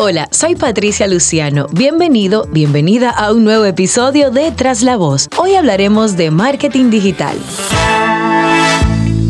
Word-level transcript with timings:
Hola, 0.00 0.28
soy 0.30 0.54
Patricia 0.54 1.08
Luciano. 1.08 1.66
Bienvenido, 1.72 2.46
bienvenida 2.52 3.10
a 3.10 3.32
un 3.32 3.42
nuevo 3.42 3.64
episodio 3.64 4.30
de 4.30 4.52
Tras 4.52 4.82
la 4.82 4.96
Voz. 4.96 5.28
Hoy 5.36 5.56
hablaremos 5.56 6.16
de 6.16 6.30
marketing 6.30 6.88
digital. 6.88 7.36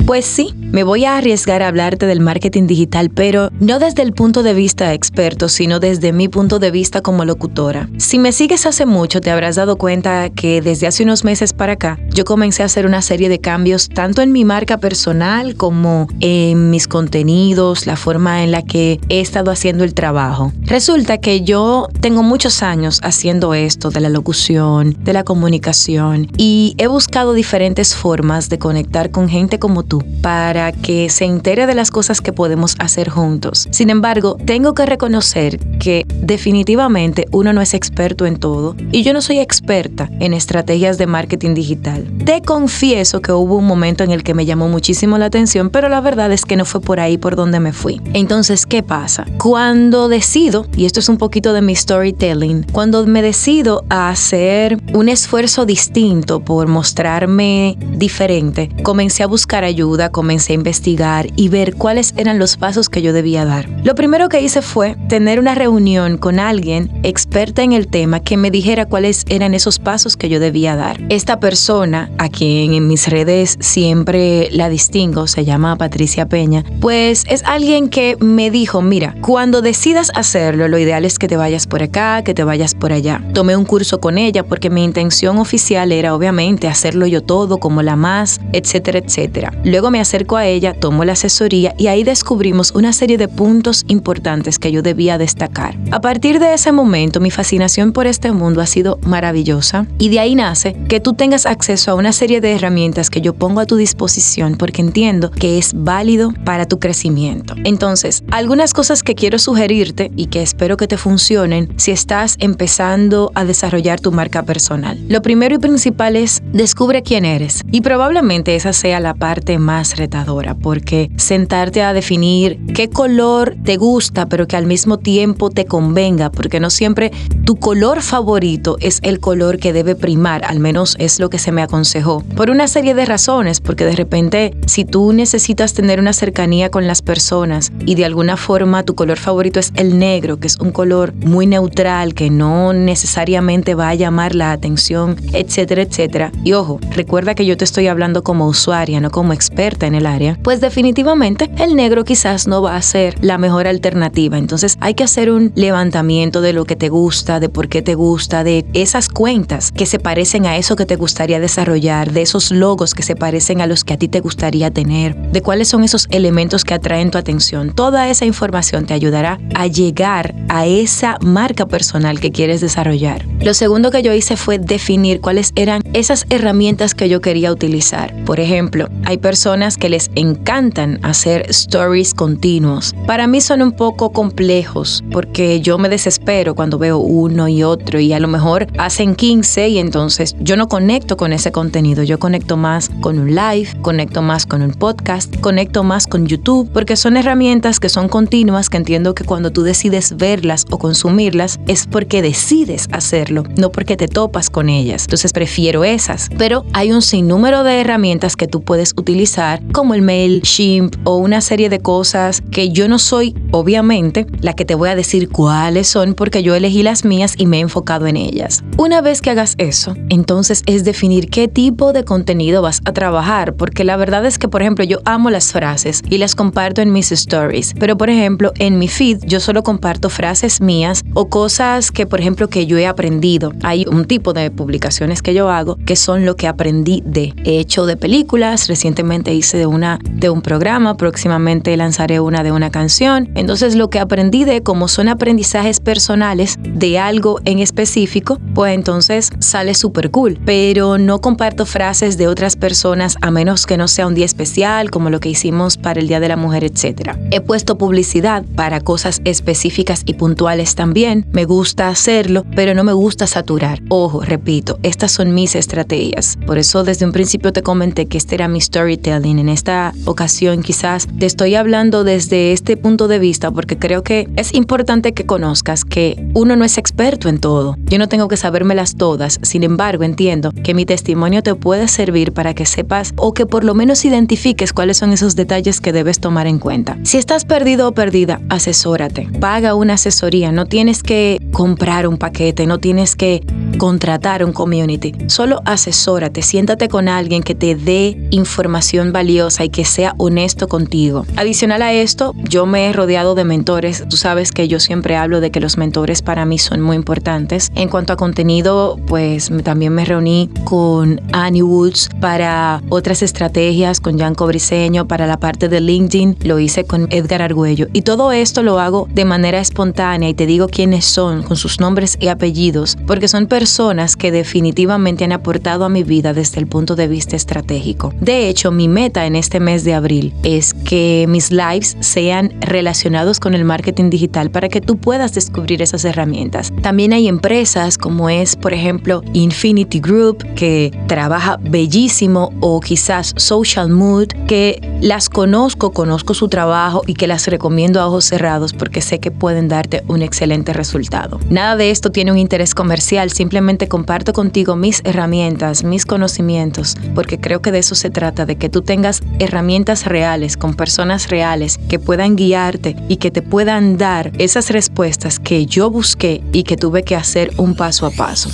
Pues 0.04 0.26
sí, 0.26 0.54
me 0.70 0.84
voy 0.84 1.04
a 1.06 1.16
arriesgar 1.16 1.62
a 1.62 1.68
hablarte 1.68 2.06
del 2.06 2.20
marketing 2.20 2.66
digital, 2.66 3.10
pero 3.10 3.50
no 3.58 3.78
desde 3.78 4.02
el 4.02 4.12
punto 4.12 4.42
de 4.42 4.52
vista 4.52 4.92
experto, 4.92 5.48
sino 5.48 5.80
desde 5.80 6.12
mi 6.12 6.28
punto 6.28 6.58
de 6.58 6.70
vista 6.70 7.00
como 7.00 7.24
locutora. 7.24 7.88
Si 7.96 8.18
me 8.18 8.32
sigues 8.32 8.66
hace 8.66 8.84
mucho, 8.84 9.20
te 9.20 9.30
habrás 9.30 9.56
dado 9.56 9.76
cuenta 9.76 10.28
que 10.30 10.60
desde 10.60 10.86
hace 10.86 11.04
unos 11.04 11.24
meses 11.24 11.52
para 11.52 11.74
acá, 11.74 11.98
yo 12.10 12.24
comencé 12.24 12.62
a 12.62 12.66
hacer 12.66 12.84
una 12.84 13.00
serie 13.00 13.28
de 13.28 13.40
cambios 13.40 13.88
tanto 13.88 14.20
en 14.20 14.32
mi 14.32 14.44
marca 14.44 14.78
personal 14.78 15.56
como 15.56 16.06
en 16.20 16.70
mis 16.70 16.86
contenidos, 16.86 17.86
la 17.86 17.96
forma 17.96 18.44
en 18.44 18.52
la 18.52 18.62
que 18.62 19.00
he 19.08 19.20
estado 19.20 19.50
haciendo 19.50 19.84
el 19.84 19.94
trabajo. 19.94 20.52
Resulta 20.62 21.18
que 21.18 21.40
yo 21.42 21.88
tengo 22.00 22.22
muchos 22.22 22.62
años 22.62 23.00
haciendo 23.02 23.54
esto 23.54 23.90
de 23.90 24.00
la 24.00 24.10
locución, 24.10 24.96
de 25.02 25.12
la 25.14 25.24
comunicación, 25.24 26.28
y 26.36 26.74
he 26.76 26.88
buscado 26.88 27.32
diferentes 27.32 27.94
formas 27.94 28.48
de 28.50 28.58
conectar 28.58 29.10
con 29.10 29.28
gente 29.28 29.58
como 29.58 29.82
tú 29.82 30.04
para 30.20 30.57
que 30.82 31.08
se 31.08 31.24
entere 31.24 31.66
de 31.66 31.74
las 31.74 31.90
cosas 31.90 32.20
que 32.20 32.32
podemos 32.32 32.74
hacer 32.80 33.08
juntos. 33.08 33.68
Sin 33.70 33.90
embargo, 33.90 34.36
tengo 34.44 34.74
que 34.74 34.86
reconocer 34.86 35.58
que 35.78 36.04
definitivamente 36.08 37.26
uno 37.30 37.52
no 37.52 37.60
es 37.60 37.74
experto 37.74 38.26
en 38.26 38.38
todo 38.38 38.74
y 38.90 39.04
yo 39.04 39.12
no 39.12 39.20
soy 39.20 39.38
experta 39.38 40.10
en 40.18 40.34
estrategias 40.34 40.98
de 40.98 41.06
marketing 41.06 41.54
digital. 41.54 42.04
Te 42.24 42.42
confieso 42.42 43.22
que 43.22 43.32
hubo 43.32 43.56
un 43.56 43.66
momento 43.66 44.02
en 44.02 44.10
el 44.10 44.24
que 44.24 44.34
me 44.34 44.46
llamó 44.46 44.68
muchísimo 44.68 45.16
la 45.16 45.26
atención, 45.26 45.70
pero 45.70 45.88
la 45.88 46.00
verdad 46.00 46.32
es 46.32 46.44
que 46.44 46.56
no 46.56 46.64
fue 46.64 46.80
por 46.80 46.98
ahí 46.98 47.18
por 47.18 47.36
donde 47.36 47.60
me 47.60 47.72
fui. 47.72 48.00
Entonces, 48.12 48.66
¿qué 48.66 48.82
pasa? 48.82 49.26
Cuando 49.38 50.08
decido, 50.08 50.66
y 50.76 50.86
esto 50.86 50.98
es 50.98 51.08
un 51.08 51.18
poquito 51.18 51.52
de 51.52 51.62
mi 51.62 51.76
storytelling, 51.76 52.66
cuando 52.72 53.06
me 53.06 53.22
decido 53.22 53.84
a 53.88 54.10
hacer 54.10 54.78
un 54.92 55.08
esfuerzo 55.08 55.66
distinto 55.66 56.40
por 56.40 56.66
mostrarme 56.66 57.76
diferente, 57.92 58.70
comencé 58.82 59.22
a 59.22 59.28
buscar 59.28 59.62
ayuda 59.62 60.08
comencé 60.10 60.47
investigar 60.52 61.28
y 61.36 61.48
ver 61.48 61.74
cuáles 61.74 62.14
eran 62.16 62.38
los 62.38 62.56
pasos 62.56 62.88
que 62.88 63.02
yo 63.02 63.12
debía 63.12 63.44
dar. 63.44 63.68
Lo 63.84 63.94
primero 63.94 64.28
que 64.28 64.40
hice 64.40 64.62
fue 64.62 64.96
tener 65.08 65.38
una 65.38 65.54
reunión 65.54 66.18
con 66.18 66.38
alguien 66.38 66.90
experta 67.02 67.62
en 67.62 67.72
el 67.72 67.88
tema 67.88 68.20
que 68.20 68.36
me 68.36 68.50
dijera 68.50 68.86
cuáles 68.86 69.24
eran 69.28 69.54
esos 69.54 69.78
pasos 69.78 70.16
que 70.16 70.28
yo 70.28 70.40
debía 70.40 70.76
dar. 70.76 71.00
Esta 71.08 71.40
persona, 71.40 72.10
a 72.18 72.28
quien 72.28 72.74
en 72.74 72.86
mis 72.86 73.08
redes 73.08 73.56
siempre 73.60 74.48
la 74.52 74.68
distingo, 74.68 75.26
se 75.26 75.44
llama 75.44 75.76
Patricia 75.76 76.26
Peña, 76.26 76.64
pues 76.80 77.24
es 77.28 77.42
alguien 77.44 77.88
que 77.88 78.16
me 78.20 78.50
dijo, 78.50 78.82
mira, 78.82 79.14
cuando 79.20 79.62
decidas 79.62 80.10
hacerlo, 80.14 80.68
lo 80.68 80.78
ideal 80.78 81.04
es 81.04 81.18
que 81.18 81.28
te 81.28 81.36
vayas 81.36 81.66
por 81.66 81.82
acá, 81.82 82.22
que 82.22 82.34
te 82.34 82.44
vayas 82.44 82.74
por 82.74 82.92
allá. 82.92 83.22
Tomé 83.34 83.56
un 83.56 83.64
curso 83.64 84.00
con 84.00 84.18
ella 84.18 84.44
porque 84.44 84.70
mi 84.70 84.84
intención 84.84 85.38
oficial 85.38 85.92
era 85.92 86.14
obviamente 86.14 86.68
hacerlo 86.68 87.06
yo 87.06 87.22
todo 87.22 87.58
como 87.58 87.82
la 87.82 87.96
más, 87.96 88.40
etcétera, 88.52 88.98
etcétera. 88.98 89.52
Luego 89.64 89.90
me 89.90 90.00
acerco 90.00 90.36
a 90.38 90.46
ella, 90.46 90.74
tomo 90.74 91.04
la 91.04 91.12
asesoría 91.12 91.74
y 91.76 91.88
ahí 91.88 92.04
descubrimos 92.04 92.70
una 92.70 92.92
serie 92.92 93.18
de 93.18 93.28
puntos 93.28 93.84
importantes 93.88 94.58
que 94.58 94.72
yo 94.72 94.82
debía 94.82 95.18
destacar. 95.18 95.76
A 95.90 96.00
partir 96.00 96.38
de 96.38 96.54
ese 96.54 96.72
momento, 96.72 97.20
mi 97.20 97.30
fascinación 97.30 97.92
por 97.92 98.06
este 98.06 98.32
mundo 98.32 98.60
ha 98.60 98.66
sido 98.66 98.98
maravillosa 99.02 99.86
y 99.98 100.08
de 100.08 100.20
ahí 100.20 100.34
nace 100.34 100.74
que 100.88 101.00
tú 101.00 101.12
tengas 101.12 101.46
acceso 101.46 101.90
a 101.90 101.94
una 101.94 102.12
serie 102.12 102.40
de 102.40 102.52
herramientas 102.52 103.10
que 103.10 103.20
yo 103.20 103.34
pongo 103.34 103.60
a 103.60 103.66
tu 103.66 103.76
disposición 103.76 104.56
porque 104.56 104.82
entiendo 104.82 105.30
que 105.30 105.58
es 105.58 105.72
válido 105.74 106.32
para 106.44 106.66
tu 106.66 106.78
crecimiento. 106.78 107.54
Entonces, 107.64 108.22
algunas 108.30 108.72
cosas 108.72 109.02
que 109.02 109.14
quiero 109.14 109.38
sugerirte 109.38 110.10
y 110.16 110.26
que 110.26 110.42
espero 110.42 110.76
que 110.76 110.88
te 110.88 110.96
funcionen 110.96 111.68
si 111.76 111.90
estás 111.90 112.36
empezando 112.38 113.32
a 113.34 113.44
desarrollar 113.44 114.00
tu 114.00 114.12
marca 114.12 114.42
personal. 114.42 114.98
Lo 115.08 115.22
primero 115.22 115.54
y 115.54 115.58
principal 115.58 116.16
es 116.16 116.42
descubre 116.52 117.02
quién 117.02 117.24
eres 117.24 117.62
y 117.70 117.80
probablemente 117.80 118.54
esa 118.54 118.72
sea 118.72 119.00
la 119.00 119.14
parte 119.14 119.58
más 119.58 119.96
retadora, 119.96 120.27
porque 120.60 121.10
sentarte 121.16 121.82
a 121.82 121.92
definir 121.92 122.58
qué 122.74 122.90
color 122.90 123.56
te 123.64 123.76
gusta, 123.76 124.26
pero 124.26 124.46
que 124.46 124.56
al 124.56 124.66
mismo 124.66 124.98
tiempo 124.98 125.50
te 125.50 125.64
convenga, 125.64 126.30
porque 126.30 126.60
no 126.60 126.68
siempre 126.68 127.12
tu 127.44 127.56
color 127.56 128.02
favorito 128.02 128.76
es 128.80 129.00
el 129.02 129.20
color 129.20 129.58
que 129.58 129.72
debe 129.72 129.94
primar, 129.94 130.44
al 130.44 130.60
menos 130.60 130.96
es 130.98 131.18
lo 131.18 131.30
que 131.30 131.38
se 131.38 131.50
me 131.50 131.62
aconsejó, 131.62 132.22
por 132.36 132.50
una 132.50 132.68
serie 132.68 132.94
de 132.94 133.06
razones, 133.06 133.60
porque 133.60 133.86
de 133.86 133.96
repente 133.96 134.54
si 134.66 134.84
tú 134.84 135.12
necesitas 135.12 135.72
tener 135.72 135.98
una 135.98 136.12
cercanía 136.12 136.70
con 136.70 136.86
las 136.86 137.00
personas 137.00 137.72
y 137.86 137.94
de 137.94 138.04
alguna 138.04 138.36
forma 138.36 138.82
tu 138.82 138.94
color 138.94 139.18
favorito 139.18 139.60
es 139.60 139.72
el 139.76 139.98
negro, 139.98 140.38
que 140.38 140.46
es 140.46 140.58
un 140.58 140.72
color 140.72 141.14
muy 141.14 141.46
neutral, 141.46 142.12
que 142.12 142.28
no 142.28 142.74
necesariamente 142.74 143.74
va 143.74 143.88
a 143.88 143.94
llamar 143.94 144.34
la 144.34 144.52
atención, 144.52 145.16
etcétera, 145.32 145.82
etcétera. 145.82 146.32
Y 146.44 146.52
ojo, 146.52 146.80
recuerda 146.90 147.34
que 147.34 147.46
yo 147.46 147.56
te 147.56 147.64
estoy 147.64 147.86
hablando 147.86 148.22
como 148.22 148.46
usuaria, 148.46 149.00
no 149.00 149.10
como 149.10 149.32
experta 149.32 149.86
en 149.86 149.94
el 149.94 150.06
área, 150.06 150.17
pues 150.42 150.60
definitivamente 150.60 151.50
el 151.58 151.76
negro 151.76 152.04
quizás 152.04 152.46
no 152.46 152.62
va 152.62 152.76
a 152.76 152.82
ser 152.82 153.14
la 153.24 153.38
mejor 153.38 153.66
alternativa. 153.66 154.38
Entonces 154.38 154.76
hay 154.80 154.94
que 154.94 155.04
hacer 155.04 155.30
un 155.30 155.52
levantamiento 155.54 156.40
de 156.40 156.52
lo 156.52 156.64
que 156.64 156.76
te 156.76 156.88
gusta, 156.88 157.40
de 157.40 157.48
por 157.48 157.68
qué 157.68 157.82
te 157.82 157.94
gusta, 157.94 158.44
de 158.44 158.66
esas 158.72 159.08
cuentas 159.08 159.72
que 159.72 159.86
se 159.86 159.98
parecen 159.98 160.46
a 160.46 160.56
eso 160.56 160.76
que 160.76 160.86
te 160.86 160.96
gustaría 160.96 161.40
desarrollar, 161.40 162.12
de 162.12 162.22
esos 162.22 162.50
logos 162.50 162.94
que 162.94 163.02
se 163.02 163.16
parecen 163.16 163.60
a 163.60 163.66
los 163.66 163.84
que 163.84 163.94
a 163.94 163.98
ti 163.98 164.08
te 164.08 164.20
gustaría 164.20 164.70
tener, 164.70 165.16
de 165.16 165.42
cuáles 165.42 165.68
son 165.68 165.84
esos 165.84 166.06
elementos 166.10 166.64
que 166.64 166.74
atraen 166.74 167.10
tu 167.10 167.18
atención. 167.18 167.72
Toda 167.74 168.08
esa 168.08 168.24
información 168.24 168.86
te 168.86 168.94
ayudará 168.94 169.38
a 169.54 169.66
llegar 169.66 170.34
a 170.48 170.66
esa 170.66 171.18
marca 171.22 171.66
personal 171.66 172.20
que 172.20 172.32
quieres 172.32 172.60
desarrollar. 172.60 173.24
Lo 173.40 173.54
segundo 173.54 173.90
que 173.90 174.02
yo 174.02 174.12
hice 174.12 174.36
fue 174.36 174.58
definir 174.58 175.20
cuáles 175.20 175.52
eran 175.54 175.82
esas 175.92 176.26
herramientas 176.30 176.94
que 176.94 177.08
yo 177.08 177.20
quería 177.20 177.52
utilizar. 177.52 178.14
Por 178.24 178.40
ejemplo, 178.40 178.88
hay 179.04 179.18
personas 179.18 179.76
que 179.76 179.88
les 179.88 180.07
encantan 180.14 180.98
hacer 181.02 181.46
stories 181.50 182.14
continuos. 182.14 182.94
Para 183.06 183.26
mí 183.26 183.40
son 183.40 183.62
un 183.62 183.72
poco 183.72 184.10
complejos 184.12 185.04
porque 185.12 185.60
yo 185.60 185.78
me 185.78 185.88
desespero 185.88 186.54
cuando 186.54 186.78
veo 186.78 186.98
uno 186.98 187.48
y 187.48 187.62
otro 187.62 188.00
y 188.00 188.12
a 188.12 188.20
lo 188.20 188.28
mejor 188.28 188.66
hacen 188.78 189.14
15 189.14 189.68
y 189.68 189.78
entonces 189.78 190.36
yo 190.40 190.56
no 190.56 190.68
conecto 190.68 191.16
con 191.16 191.32
ese 191.32 191.52
contenido. 191.52 192.02
Yo 192.02 192.18
conecto 192.18 192.56
más 192.56 192.90
con 193.00 193.18
un 193.18 193.34
live, 193.34 193.68
conecto 193.82 194.22
más 194.22 194.46
con 194.46 194.62
un 194.62 194.72
podcast, 194.72 195.38
conecto 195.40 195.84
más 195.84 196.06
con 196.06 196.26
YouTube 196.26 196.70
porque 196.72 196.96
son 196.96 197.16
herramientas 197.16 197.80
que 197.80 197.88
son 197.88 198.08
continuas 198.08 198.68
que 198.68 198.76
entiendo 198.76 199.14
que 199.14 199.24
cuando 199.24 199.52
tú 199.52 199.62
decides 199.62 200.16
verlas 200.16 200.66
o 200.70 200.78
consumirlas 200.78 201.60
es 201.66 201.86
porque 201.86 202.22
decides 202.22 202.88
hacerlo, 202.92 203.44
no 203.56 203.70
porque 203.70 203.96
te 203.96 204.08
topas 204.08 204.50
con 204.50 204.68
ellas. 204.68 205.04
Entonces 205.04 205.32
prefiero 205.32 205.84
esas. 205.84 206.28
Pero 206.38 206.64
hay 206.72 206.92
un 206.92 207.02
sinnúmero 207.02 207.64
de 207.64 207.80
herramientas 207.80 208.36
que 208.36 208.46
tú 208.46 208.62
puedes 208.62 208.92
utilizar 208.96 209.62
como 209.72 209.87
el 209.94 210.02
MailChimp 210.02 210.96
o 211.04 211.16
una 211.16 211.40
serie 211.40 211.68
de 211.68 211.80
cosas 211.80 212.42
que 212.50 212.70
yo 212.70 212.88
no 212.88 212.98
soy, 212.98 213.34
obviamente, 213.50 214.26
la 214.40 214.54
que 214.54 214.64
te 214.64 214.74
voy 214.74 214.88
a 214.88 214.96
decir 214.96 215.28
cuáles 215.28 215.88
son 215.88 216.14
porque 216.14 216.42
yo 216.42 216.54
elegí 216.54 216.82
las 216.82 217.04
mías 217.04 217.34
y 217.36 217.46
me 217.46 217.58
he 217.58 217.60
enfocado 217.60 218.06
en 218.06 218.16
ellas. 218.16 218.62
Una 218.76 219.00
vez 219.00 219.20
que 219.20 219.30
hagas 219.30 219.54
eso, 219.58 219.94
entonces 220.08 220.62
es 220.66 220.84
definir 220.84 221.30
qué 221.30 221.48
tipo 221.48 221.92
de 221.92 222.04
contenido 222.04 222.62
vas 222.62 222.80
a 222.84 222.92
trabajar, 222.92 223.54
porque 223.54 223.84
la 223.84 223.96
verdad 223.96 224.24
es 224.26 224.38
que, 224.38 224.48
por 224.48 224.62
ejemplo, 224.62 224.84
yo 224.84 224.98
amo 225.04 225.30
las 225.30 225.52
frases 225.52 226.02
y 226.08 226.18
las 226.18 226.34
comparto 226.34 226.80
en 226.80 226.92
mis 226.92 227.12
stories, 227.12 227.74
pero 227.78 227.96
por 227.96 228.10
ejemplo, 228.10 228.52
en 228.58 228.78
mi 228.78 228.88
feed 228.88 229.24
yo 229.26 229.40
solo 229.40 229.62
comparto 229.62 230.10
frases 230.10 230.60
mías 230.60 231.04
o 231.14 231.28
cosas 231.28 231.90
que, 231.90 232.06
por 232.06 232.20
ejemplo, 232.20 232.48
que 232.48 232.66
yo 232.66 232.78
he 232.78 232.86
aprendido. 232.86 233.52
Hay 233.62 233.84
un 233.86 234.04
tipo 234.04 234.32
de 234.32 234.50
publicaciones 234.50 235.22
que 235.22 235.34
yo 235.34 235.50
hago 235.50 235.76
que 235.86 235.96
son 235.96 236.24
lo 236.24 236.36
que 236.36 236.46
aprendí 236.46 237.02
de. 237.04 237.34
He 237.44 237.58
hecho 237.58 237.86
de 237.86 237.96
películas, 237.96 238.68
recientemente 238.68 239.34
hice 239.34 239.58
de 239.58 239.66
una 239.78 239.98
de 240.02 240.28
un 240.28 240.42
programa, 240.42 240.96
próximamente 240.96 241.76
lanzaré 241.76 242.18
una 242.18 242.42
de 242.42 242.50
una 242.50 242.70
canción. 242.70 243.30
Entonces 243.36 243.76
lo 243.76 243.90
que 243.90 244.00
aprendí 244.00 244.44
de 244.44 244.62
como 244.62 244.88
son 244.88 245.08
aprendizajes 245.08 245.78
personales 245.78 246.58
de 246.62 246.98
algo 246.98 247.40
en 247.44 247.60
específico, 247.60 248.38
pues 248.54 248.74
entonces 248.74 249.30
sale 249.38 249.74
súper 249.74 250.10
cool. 250.10 250.38
Pero 250.44 250.98
no 250.98 251.20
comparto 251.20 251.64
frases 251.64 252.18
de 252.18 252.26
otras 252.26 252.56
personas 252.56 253.16
a 253.22 253.30
menos 253.30 253.66
que 253.66 253.76
no 253.76 253.86
sea 253.86 254.08
un 254.08 254.14
día 254.14 254.24
especial 254.24 254.90
como 254.90 255.10
lo 255.10 255.20
que 255.20 255.28
hicimos 255.28 255.76
para 255.76 256.00
el 256.00 256.08
Día 256.08 256.18
de 256.18 256.28
la 256.28 256.36
Mujer, 256.36 256.64
etc. 256.64 257.16
He 257.30 257.40
puesto 257.40 257.78
publicidad 257.78 258.44
para 258.56 258.80
cosas 258.80 259.20
específicas 259.24 260.02
y 260.06 260.14
puntuales 260.14 260.74
también. 260.74 261.24
Me 261.32 261.44
gusta 261.44 261.88
hacerlo, 261.88 262.44
pero 262.56 262.74
no 262.74 262.82
me 262.82 262.92
gusta 262.92 263.28
saturar. 263.28 263.80
Ojo, 263.90 264.22
repito, 264.22 264.80
estas 264.82 265.12
son 265.12 265.34
mis 265.34 265.54
estrategias. 265.54 266.36
Por 266.46 266.58
eso 266.58 266.82
desde 266.82 267.06
un 267.06 267.12
principio 267.12 267.52
te 267.52 267.62
comenté 267.62 268.06
que 268.06 268.18
este 268.18 268.34
era 268.34 268.48
mi 268.48 268.60
storytelling 268.60 269.38
en 269.38 269.48
esta 269.68 269.92
ocasión 270.06 270.62
quizás 270.62 271.06
te 271.18 271.26
estoy 271.26 271.54
hablando 271.54 272.02
desde 272.02 272.52
este 272.52 272.78
punto 272.78 273.06
de 273.06 273.18
vista 273.18 273.50
porque 273.50 273.76
creo 273.76 274.02
que 274.02 274.26
es 274.36 274.54
importante 274.54 275.12
que 275.12 275.26
conozcas 275.26 275.84
que 275.84 276.26
uno 276.32 276.56
no 276.56 276.64
es 276.64 276.78
experto 276.78 277.28
en 277.28 277.38
todo. 277.38 277.76
Yo 277.84 277.98
no 277.98 278.08
tengo 278.08 278.28
que 278.28 278.38
sabérmelas 278.38 278.96
todas, 278.96 279.38
sin 279.42 279.64
embargo 279.64 280.04
entiendo 280.04 280.52
que 280.64 280.72
mi 280.72 280.86
testimonio 280.86 281.42
te 281.42 281.54
puede 281.54 281.86
servir 281.88 282.32
para 282.32 282.54
que 282.54 282.64
sepas 282.64 283.12
o 283.16 283.34
que 283.34 283.44
por 283.44 283.62
lo 283.62 283.74
menos 283.74 284.06
identifiques 284.06 284.72
cuáles 284.72 284.96
son 284.96 285.12
esos 285.12 285.36
detalles 285.36 285.82
que 285.82 285.92
debes 285.92 286.18
tomar 286.18 286.46
en 286.46 286.60
cuenta. 286.60 286.96
Si 287.02 287.18
estás 287.18 287.44
perdido 287.44 287.88
o 287.88 287.92
perdida, 287.92 288.40
asesórate. 288.48 289.28
Paga 289.38 289.74
una 289.74 289.94
asesoría, 289.94 290.50
no 290.50 290.64
tienes 290.64 291.02
que 291.02 291.46
comprar 291.52 292.06
un 292.06 292.16
paquete, 292.16 292.66
no 292.66 292.78
tienes 292.78 293.16
que 293.16 293.42
contratar 293.76 294.46
un 294.46 294.54
community. 294.54 295.12
Solo 295.26 295.60
asesórate, 295.66 296.40
siéntate 296.40 296.88
con 296.88 297.06
alguien 297.06 297.42
que 297.42 297.54
te 297.54 297.74
dé 297.74 298.28
información 298.30 299.12
valiosa 299.12 299.57
y 299.64 299.70
que 299.70 299.84
sea 299.84 300.14
honesto 300.18 300.68
contigo. 300.68 301.24
Adicional 301.36 301.82
a 301.82 301.92
esto, 301.92 302.34
yo 302.48 302.66
me 302.66 302.86
he 302.86 302.92
rodeado 302.92 303.34
de 303.34 303.44
mentores. 303.44 304.04
Tú 304.08 304.16
sabes 304.16 304.52
que 304.52 304.68
yo 304.68 304.80
siempre 304.80 305.16
hablo 305.16 305.40
de 305.40 305.50
que 305.50 305.60
los 305.60 305.78
mentores 305.78 306.22
para 306.22 306.44
mí 306.44 306.58
son 306.58 306.80
muy 306.80 306.96
importantes. 306.96 307.70
En 307.74 307.88
cuanto 307.88 308.12
a 308.12 308.16
contenido, 308.16 308.98
pues 309.06 309.50
también 309.64 309.92
me 309.92 310.04
reuní 310.04 310.50
con 310.64 311.20
Annie 311.32 311.62
Woods 311.62 312.08
para 312.20 312.82
otras 312.88 313.22
estrategias, 313.22 314.00
con 314.00 314.18
Jan 314.18 314.34
Cobriseño 314.34 315.06
para 315.06 315.26
la 315.26 315.38
parte 315.38 315.68
de 315.68 315.80
LinkedIn, 315.80 316.38
lo 316.42 316.58
hice 316.58 316.84
con 316.84 317.08
Edgar 317.10 317.42
Argüello. 317.42 317.88
Y 317.92 318.02
todo 318.02 318.32
esto 318.32 318.62
lo 318.62 318.78
hago 318.78 319.08
de 319.12 319.24
manera 319.24 319.60
espontánea 319.60 320.28
y 320.28 320.34
te 320.34 320.46
digo 320.46 320.68
quiénes 320.68 321.04
son, 321.04 321.42
con 321.42 321.56
sus 321.56 321.80
nombres 321.80 322.16
y 322.20 322.28
apellidos, 322.28 322.96
porque 323.06 323.28
son 323.28 323.46
personas 323.46 324.16
que 324.16 324.30
definitivamente 324.30 325.24
han 325.24 325.32
aportado 325.32 325.84
a 325.84 325.88
mi 325.88 326.02
vida 326.02 326.32
desde 326.32 326.60
el 326.60 326.66
punto 326.66 326.96
de 326.96 327.08
vista 327.08 327.36
estratégico. 327.36 328.12
De 328.20 328.48
hecho, 328.48 328.70
mi 328.70 328.88
meta 328.88 329.26
en 329.26 329.36
este 329.48 329.60
mes 329.60 329.82
de 329.82 329.94
abril 329.94 330.34
es 330.42 330.74
que 330.74 331.24
mis 331.26 331.50
lives 331.50 331.96
sean 332.00 332.52
relacionados 332.60 333.40
con 333.40 333.54
el 333.54 333.64
marketing 333.64 334.10
digital 334.10 334.50
para 334.50 334.68
que 334.68 334.82
tú 334.82 334.98
puedas 334.98 335.32
descubrir 335.32 335.80
esas 335.80 336.04
herramientas. 336.04 336.70
También 336.82 337.14
hay 337.14 337.28
empresas 337.28 337.96
como 337.96 338.28
es, 338.28 338.56
por 338.56 338.74
ejemplo, 338.74 339.22
Infinity 339.32 340.00
Group, 340.00 340.44
que 340.54 340.92
trabaja 341.06 341.58
bellísimo, 341.62 342.52
o 342.60 342.78
quizás 342.80 343.32
Social 343.38 343.88
Mood, 343.88 344.26
que 344.46 344.82
las 345.00 345.28
conozco, 345.28 345.92
conozco 345.92 346.34
su 346.34 346.48
trabajo 346.48 347.02
y 347.06 347.14
que 347.14 347.28
las 347.28 347.46
recomiendo 347.46 348.00
a 348.00 348.06
ojos 348.06 348.24
cerrados 348.24 348.72
porque 348.72 349.00
sé 349.00 349.20
que 349.20 349.30
pueden 349.30 349.68
darte 349.68 350.02
un 350.08 350.22
excelente 350.22 350.72
resultado. 350.72 351.38
Nada 351.48 351.76
de 351.76 351.90
esto 351.90 352.10
tiene 352.10 352.32
un 352.32 352.38
interés 352.38 352.74
comercial, 352.74 353.30
simplemente 353.30 353.88
comparto 353.88 354.32
contigo 354.32 354.74
mis 354.74 355.00
herramientas, 355.04 355.84
mis 355.84 356.04
conocimientos, 356.04 356.96
porque 357.14 357.38
creo 357.38 357.62
que 357.62 357.70
de 357.70 357.78
eso 357.78 357.94
se 357.94 358.10
trata, 358.10 358.44
de 358.44 358.56
que 358.56 358.68
tú 358.68 358.82
tengas 358.82 359.22
herramientas 359.38 360.04
reales 360.04 360.56
con 360.56 360.74
personas 360.74 361.28
reales 361.28 361.78
que 361.88 361.98
puedan 361.98 362.34
guiarte 362.34 362.96
y 363.08 363.18
que 363.18 363.30
te 363.30 363.42
puedan 363.42 363.98
dar 363.98 364.32
esas 364.38 364.70
respuestas 364.70 365.38
que 365.38 365.66
yo 365.66 365.90
busqué 365.90 366.42
y 366.52 366.64
que 366.64 366.76
tuve 366.76 367.04
que 367.04 367.14
hacer 367.14 367.52
un 367.56 367.76
paso 367.76 368.06
a 368.06 368.10
paso. 368.10 368.50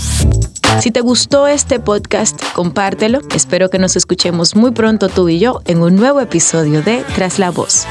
Si 0.80 0.90
te 0.90 1.00
gustó 1.00 1.46
este 1.46 1.80
podcast, 1.80 2.40
compártelo. 2.52 3.20
Espero 3.34 3.70
que 3.70 3.78
nos 3.78 3.96
escuchemos 3.96 4.56
muy 4.56 4.72
pronto 4.72 5.08
tú 5.08 5.28
y 5.28 5.38
yo 5.38 5.60
en 5.64 5.82
un 5.82 5.96
nuevo 5.96 6.20
episodio 6.20 6.82
de 6.82 7.04
Tras 7.14 7.38
la 7.38 7.50
Voz. 7.50 7.86